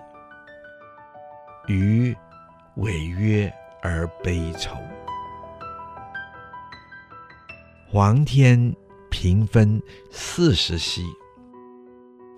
[1.67, 2.13] 余
[2.75, 4.75] 违约而悲愁。
[7.89, 8.75] 黄天
[9.09, 9.81] 平分
[10.11, 11.05] 四时兮，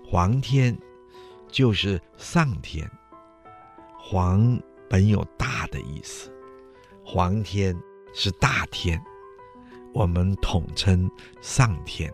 [0.08, 0.78] 黄天。
[1.48, 2.90] 就是上天，
[3.98, 6.30] 黄本有大的意思，
[7.04, 7.74] 黄天
[8.12, 9.02] 是大天，
[9.94, 12.12] 我们统称上天。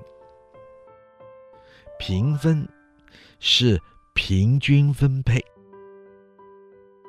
[1.99, 2.69] 平分
[3.39, 3.81] 是
[4.13, 5.45] 平均分配，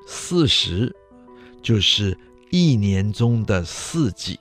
[0.05, 0.95] 四时
[1.61, 2.17] 就是
[2.51, 4.39] 一年中的四季，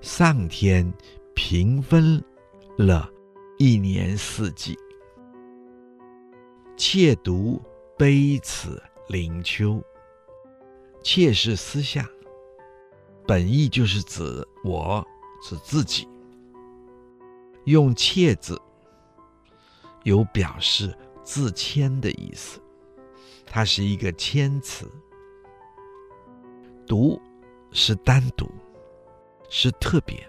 [0.00, 0.92] 上天
[1.34, 2.22] 平分
[2.76, 3.08] 了
[3.58, 4.76] 一年四季。
[6.76, 7.62] 妾独
[7.96, 9.82] 悲此灵丘，
[11.02, 12.08] 妾是私下，
[13.26, 15.06] 本意就是指我，
[15.42, 16.08] 指自己。
[17.64, 18.60] 用妾字，
[20.02, 22.60] 有表示自谦的意思，
[23.46, 24.90] 它是一个谦词。
[26.86, 27.18] 独
[27.70, 28.50] 是单独，
[29.48, 30.28] 是特别。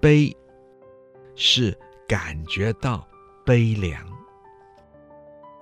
[0.00, 0.34] 悲
[1.34, 1.76] 是
[2.06, 3.06] 感觉到
[3.44, 4.15] 悲凉。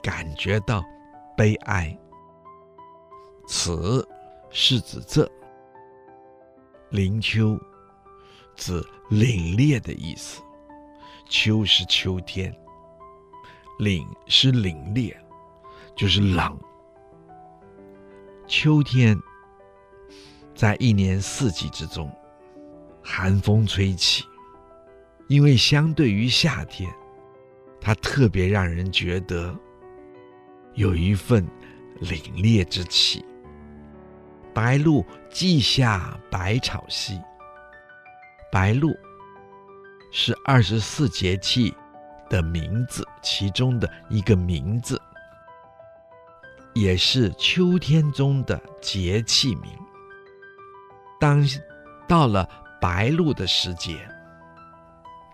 [0.04, 0.84] 感觉到
[1.34, 1.98] 悲哀，
[3.46, 4.06] 此
[4.50, 5.26] 是指这
[6.90, 7.58] 灵秋，
[8.54, 8.78] 指
[9.08, 10.42] 凛冽的意思。
[11.26, 12.54] 秋是秋天，
[13.80, 15.16] 凛是凛冽，
[15.96, 16.54] 就是冷。
[18.46, 19.18] 秋天
[20.54, 22.14] 在一年四季之中，
[23.02, 24.22] 寒风吹起，
[25.28, 26.94] 因为相对于夏天，
[27.80, 29.58] 它特别让人觉得。
[30.74, 31.46] 有一份
[32.00, 33.24] 凛冽之气。
[34.52, 37.20] 白露既下，百草兮。
[38.52, 38.94] 白露
[40.12, 41.74] 是二十四节气
[42.30, 45.00] 的名字，其中的一个名字，
[46.72, 49.72] 也是秋天中的节气名。
[51.18, 51.44] 当
[52.06, 52.48] 到了
[52.80, 54.08] 白露的时节，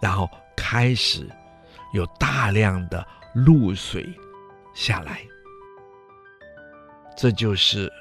[0.00, 0.26] 然后
[0.56, 1.28] 开始
[1.92, 4.08] 有大量的露水
[4.72, 5.20] 下来。
[7.20, 7.92] 这就是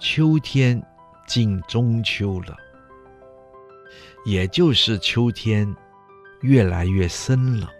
[0.00, 0.82] 秋天
[1.28, 2.56] 进中秋了，
[4.24, 5.72] 也就是秋天
[6.40, 7.70] 越来越深了。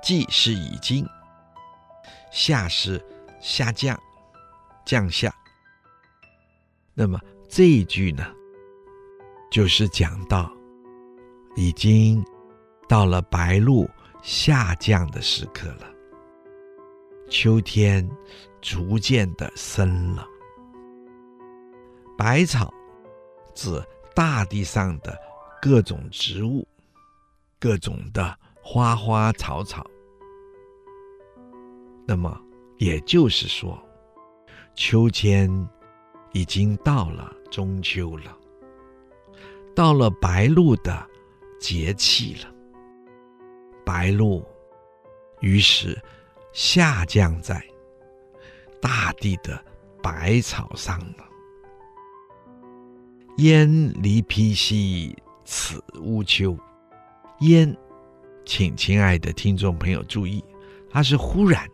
[0.00, 1.04] 既是已经，
[2.30, 3.04] 下是
[3.40, 3.98] 下降，
[4.84, 5.34] 降下。
[6.94, 7.18] 那么
[7.48, 8.32] 这一句呢，
[9.50, 10.52] 就是讲到
[11.56, 12.24] 已经
[12.88, 13.90] 到了白露
[14.22, 15.95] 下降的时刻了。
[17.28, 18.08] 秋天
[18.60, 20.26] 逐渐的深了。
[22.16, 22.72] 百草
[23.54, 23.82] 指
[24.14, 25.18] 大地上的
[25.60, 26.66] 各种植物，
[27.58, 29.84] 各种的花花草草。
[32.06, 32.40] 那么
[32.78, 33.78] 也就是说，
[34.74, 35.50] 秋天
[36.32, 38.38] 已经到了中秋了，
[39.74, 41.06] 到了白露的
[41.60, 42.54] 节气了。
[43.84, 44.44] 白露
[45.40, 46.00] 于是
[46.56, 47.62] 下降在
[48.80, 49.62] 大地的
[50.02, 51.28] 百草上了。
[53.36, 56.56] 烟离披兮，此乌秋。
[57.40, 57.76] 烟，
[58.46, 60.42] 请亲爱的听众朋友注意，
[60.88, 61.68] 它是忽然、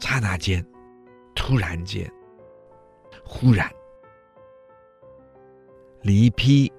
[0.00, 0.66] 刹那间、
[1.32, 2.12] 突然间、
[3.24, 3.70] 忽然。
[6.02, 6.72] 离披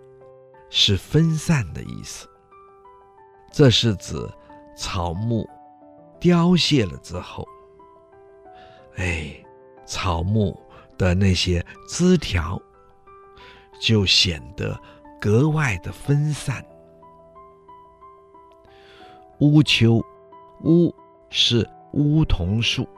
[0.69, 2.27] 是分散的意思，
[3.53, 4.17] 这是指
[4.75, 5.49] 草木
[6.19, 7.47] 凋谢了之后，
[8.95, 9.33] 哎，
[9.85, 10.59] 草木
[10.97, 12.61] 的那些枝条。
[13.79, 14.75] 就显得
[15.21, 16.65] 格外的分散。
[19.37, 20.03] 乌秋，
[20.63, 20.91] 乌
[21.29, 21.63] 是
[21.93, 22.89] 梧桐树，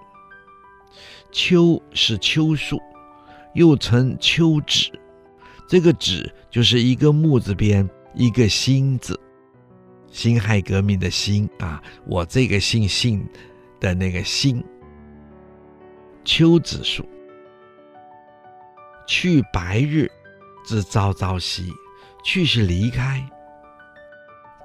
[1.33, 2.79] 秋是秋树，
[3.55, 4.89] 又称秋止。
[5.67, 9.19] 这个止就是一个木字边一个心字，
[10.11, 13.27] 辛亥革命的辛啊，我这个姓姓
[13.79, 14.63] 的那个辛。
[16.25, 17.07] 秋子树，
[19.07, 20.11] 去白日。
[20.65, 21.73] 之朝朝夕，
[22.23, 23.27] 去是离开，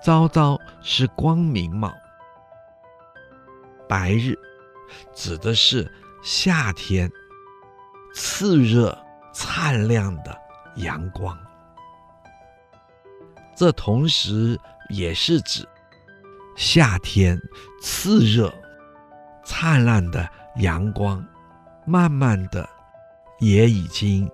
[0.04, 1.90] 朝朝是光明貌，
[3.88, 4.38] 白日
[5.14, 5.90] 指的是
[6.22, 7.10] 夏天
[8.14, 8.94] 炽热
[9.32, 10.36] 灿烂的
[10.76, 11.38] 阳光，
[13.56, 15.68] 这同时也是指
[16.56, 17.40] 夏天
[17.82, 18.52] 炽热
[19.44, 21.24] 灿烂的阳光，
[21.86, 22.68] 慢慢的
[23.40, 24.30] 也已经。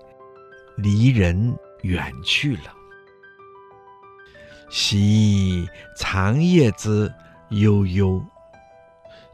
[0.83, 2.75] 离人远去了。
[4.71, 7.13] 习长夜之
[7.51, 8.25] 悠悠，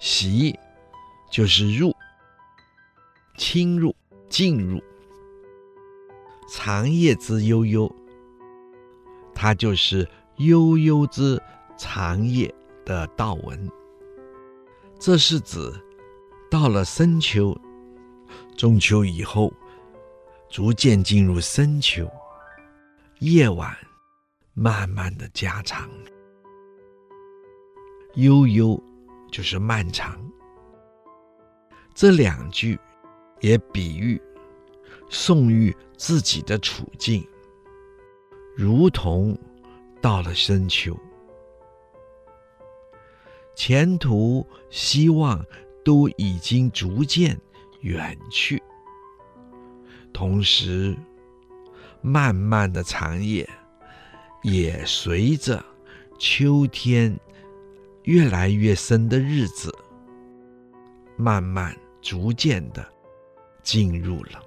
[0.01, 0.59] 习
[1.31, 1.95] 就是入、
[3.37, 3.95] 侵入、
[4.29, 4.83] 进入。
[6.49, 7.95] 长夜之悠悠，
[9.33, 10.09] 它就是
[10.39, 11.41] 悠悠之
[11.77, 13.71] 长夜的道文。
[14.99, 15.73] 这是指
[16.51, 17.57] 到了深秋、
[18.57, 19.53] 中秋以后。
[20.49, 22.09] 逐渐进入深秋，
[23.19, 23.77] 夜晚
[24.55, 25.91] 慢慢的加长，
[28.15, 28.81] 悠悠
[29.31, 30.17] 就是漫长。
[31.95, 32.79] 这两句
[33.41, 34.23] 也比喻
[35.11, 37.27] 宋玉自己的处境，
[38.57, 39.37] 如同
[40.01, 40.97] 到了深秋，
[43.55, 45.45] 前途希望
[45.85, 47.39] 都已经逐渐
[47.81, 48.63] 远去。
[50.13, 50.97] 同时，
[52.01, 53.49] 漫漫的长夜
[54.43, 55.65] 也随着
[56.19, 57.19] 秋天
[58.05, 59.75] 越来越深的日子，
[61.17, 62.87] 慢慢逐渐的
[63.63, 64.43] 进入了。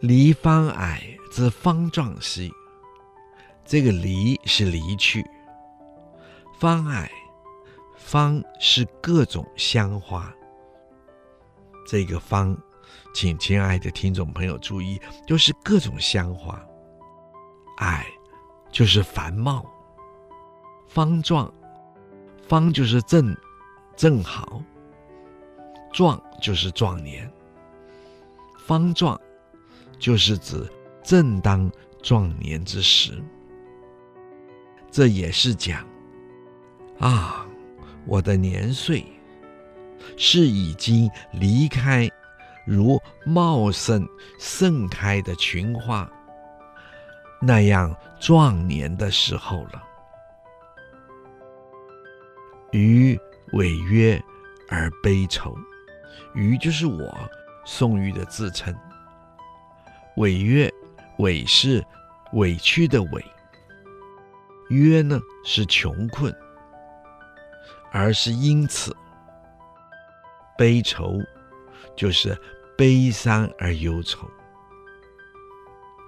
[0.00, 2.52] 离芳矮之方壮兮，
[3.66, 5.28] 这个离是离去，
[6.56, 7.10] 芳爱，
[7.96, 10.32] 芳是各种香花，
[11.84, 12.56] 这个芳。
[13.12, 16.64] 请亲爱的听众朋友注意，就是各种香花，
[17.78, 18.06] 爱
[18.70, 19.66] 就是繁茂，
[20.86, 21.52] 方壮，
[22.46, 23.36] 方就是正，
[23.96, 24.62] 正好，
[25.92, 27.28] 壮就是壮年，
[28.64, 29.20] 方壮
[29.98, 30.70] 就是指
[31.02, 31.68] 正当
[32.00, 33.20] 壮年之时。
[34.96, 35.86] 这也是讲
[37.00, 37.46] 啊，
[38.06, 39.04] 我的年岁
[40.16, 42.10] 是已经离开。
[42.64, 44.08] 如茂盛
[44.40, 46.10] 盛开的群花，
[47.42, 49.84] 那样壮年的时候了。
[52.72, 53.20] 余
[53.52, 54.18] 委约
[54.70, 55.54] 而悲愁，
[56.32, 57.14] 余就是我
[57.66, 58.74] 宋玉的自称。
[60.16, 60.72] 委约，
[61.18, 61.84] 委是
[62.32, 63.22] 委屈的委，
[64.68, 66.34] 约呢是穷困，
[67.92, 68.96] 而是因此
[70.58, 71.18] 悲愁，
[71.96, 72.36] 就是。
[72.78, 74.30] 悲伤而忧愁，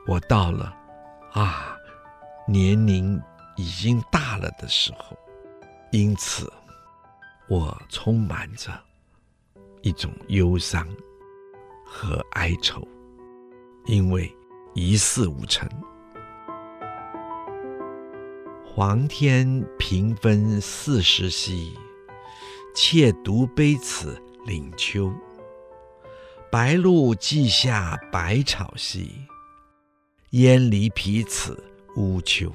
[0.06, 0.76] 我到了
[1.32, 1.74] 啊，
[2.46, 3.18] 年龄
[3.56, 5.16] 已经大了的时候，
[5.92, 6.52] 因此
[7.48, 8.70] 我充满着
[9.80, 10.86] 一种忧伤
[11.86, 12.86] 和哀愁，
[13.86, 14.30] 因为
[14.74, 15.66] 一事无成。
[18.78, 21.76] 黄天平分四时兮，
[22.76, 24.16] 妾独悲此
[24.46, 25.12] 岭秋。
[26.48, 29.10] 白露既下百草兮，
[30.30, 31.60] 烟离彼此
[31.96, 32.52] 乌秋。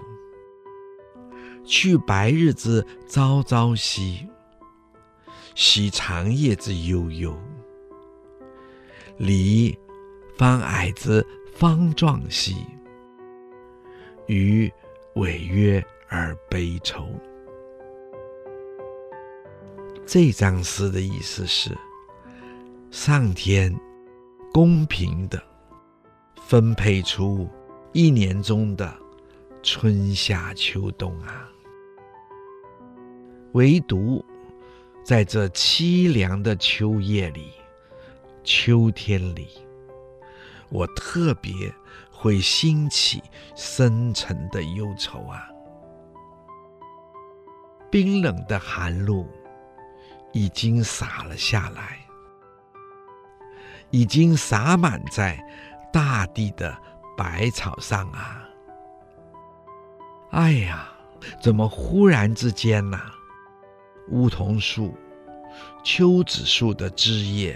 [1.65, 4.25] 去白日之朝朝夕，
[5.55, 7.37] 惜长夜之悠悠。
[9.17, 9.77] 离
[10.37, 12.55] 方矮之方壮兮，
[14.27, 14.71] 余
[15.15, 17.07] 违约而悲愁。
[20.05, 21.75] 这张诗的意思是：
[22.91, 23.75] 上天
[24.53, 25.41] 公平地
[26.45, 27.49] 分配出
[27.93, 28.95] 一年中的
[29.63, 31.49] 春夏秋冬啊。
[33.53, 34.23] 唯独
[35.03, 37.53] 在这凄凉的秋夜里、
[38.43, 39.47] 秋天里，
[40.69, 41.73] 我特别
[42.11, 43.19] 会兴起
[43.55, 45.49] 深沉的忧愁啊！
[47.93, 49.29] 冰冷的寒露
[50.31, 51.99] 已经洒了下来，
[53.91, 55.39] 已经洒满在
[55.91, 56.75] 大地的
[57.15, 58.49] 百草上啊！
[60.31, 60.87] 哎呀，
[61.39, 62.99] 怎么忽然之间呢、
[64.09, 64.97] 梧桐树、
[65.83, 67.55] 秋子树的枝叶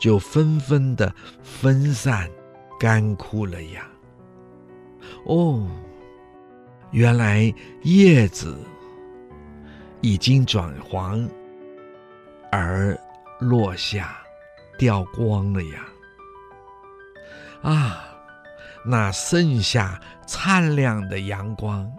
[0.00, 2.30] 就纷纷的分散、
[2.80, 3.86] 干枯了呀！
[5.26, 5.68] 哦，
[6.92, 7.52] 原来
[7.82, 8.58] 叶子
[10.00, 11.28] 已经转黄
[12.50, 12.98] 而
[13.40, 14.18] 落下、
[14.78, 15.86] 掉光了呀！
[17.62, 18.04] 啊，
[18.84, 21.90] 那盛夏灿烂的阳光，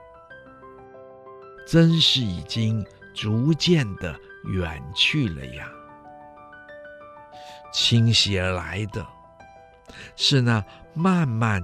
[1.65, 2.85] 真是已经。
[3.17, 5.67] 逐渐的远去了呀，
[7.73, 9.03] 侵袭而来的，
[10.15, 11.59] 是那漫漫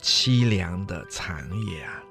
[0.00, 2.01] 凄凉的长夜啊，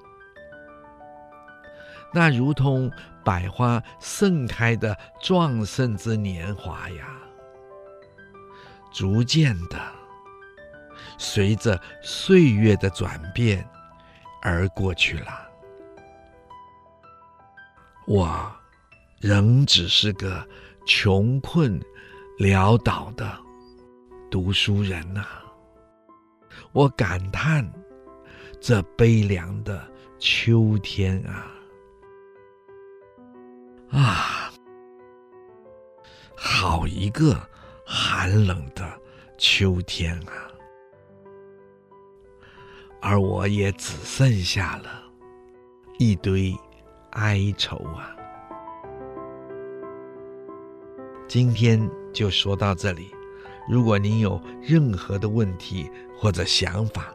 [2.13, 2.91] 那如同
[3.23, 7.07] 百花盛开的壮盛之年华呀，
[8.91, 9.79] 逐渐的
[11.17, 13.67] 随着岁月的转变
[14.41, 15.47] 而过去了。
[18.07, 18.51] 我
[19.19, 20.45] 仍只是个
[20.85, 21.79] 穷困
[22.39, 23.37] 潦倒的
[24.29, 25.25] 读书人呐、
[26.71, 27.71] 我感叹
[28.59, 29.87] 这悲凉的
[30.19, 31.51] 秋天啊，
[33.91, 34.51] 啊，
[36.35, 37.35] 好一个
[37.85, 38.89] 寒冷的
[39.37, 40.47] 秋天啊，
[43.01, 45.03] 而我也只剩下了
[45.97, 46.55] 一堆。
[47.11, 48.15] 哀愁啊！
[51.27, 53.13] 今天就说到这里。
[53.69, 57.13] 如果您有任何的问题或者想法，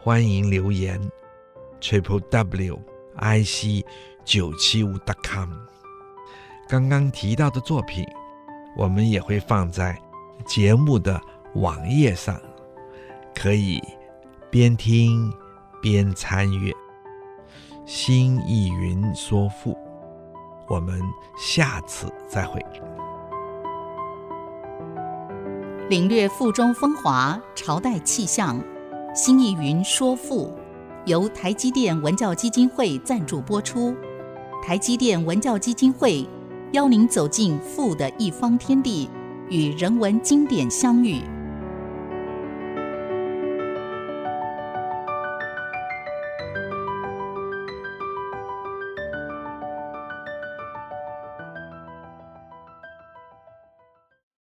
[0.00, 0.98] 欢迎留言。
[1.78, 2.80] triple w
[3.16, 3.84] i c
[4.24, 5.50] 九七五 dot com。
[6.68, 8.06] 刚刚提到的作品，
[8.76, 9.98] 我们也会放在
[10.44, 11.18] 节目的
[11.54, 12.38] 网页上，
[13.34, 13.82] 可以
[14.50, 15.32] 边听
[15.80, 16.70] 边参阅。
[17.86, 19.74] 新意云说赋，
[20.68, 21.00] 我们
[21.38, 22.62] 下次再会。
[25.88, 28.62] 领略赋中风华，朝代气象。
[29.14, 30.54] 新意云说赋，
[31.06, 33.96] 由台积电文教基金会赞助播出。
[34.62, 36.28] 台积电文教基金会
[36.72, 39.08] 邀您走进富的一方天地，
[39.48, 41.22] 与人文经典相遇。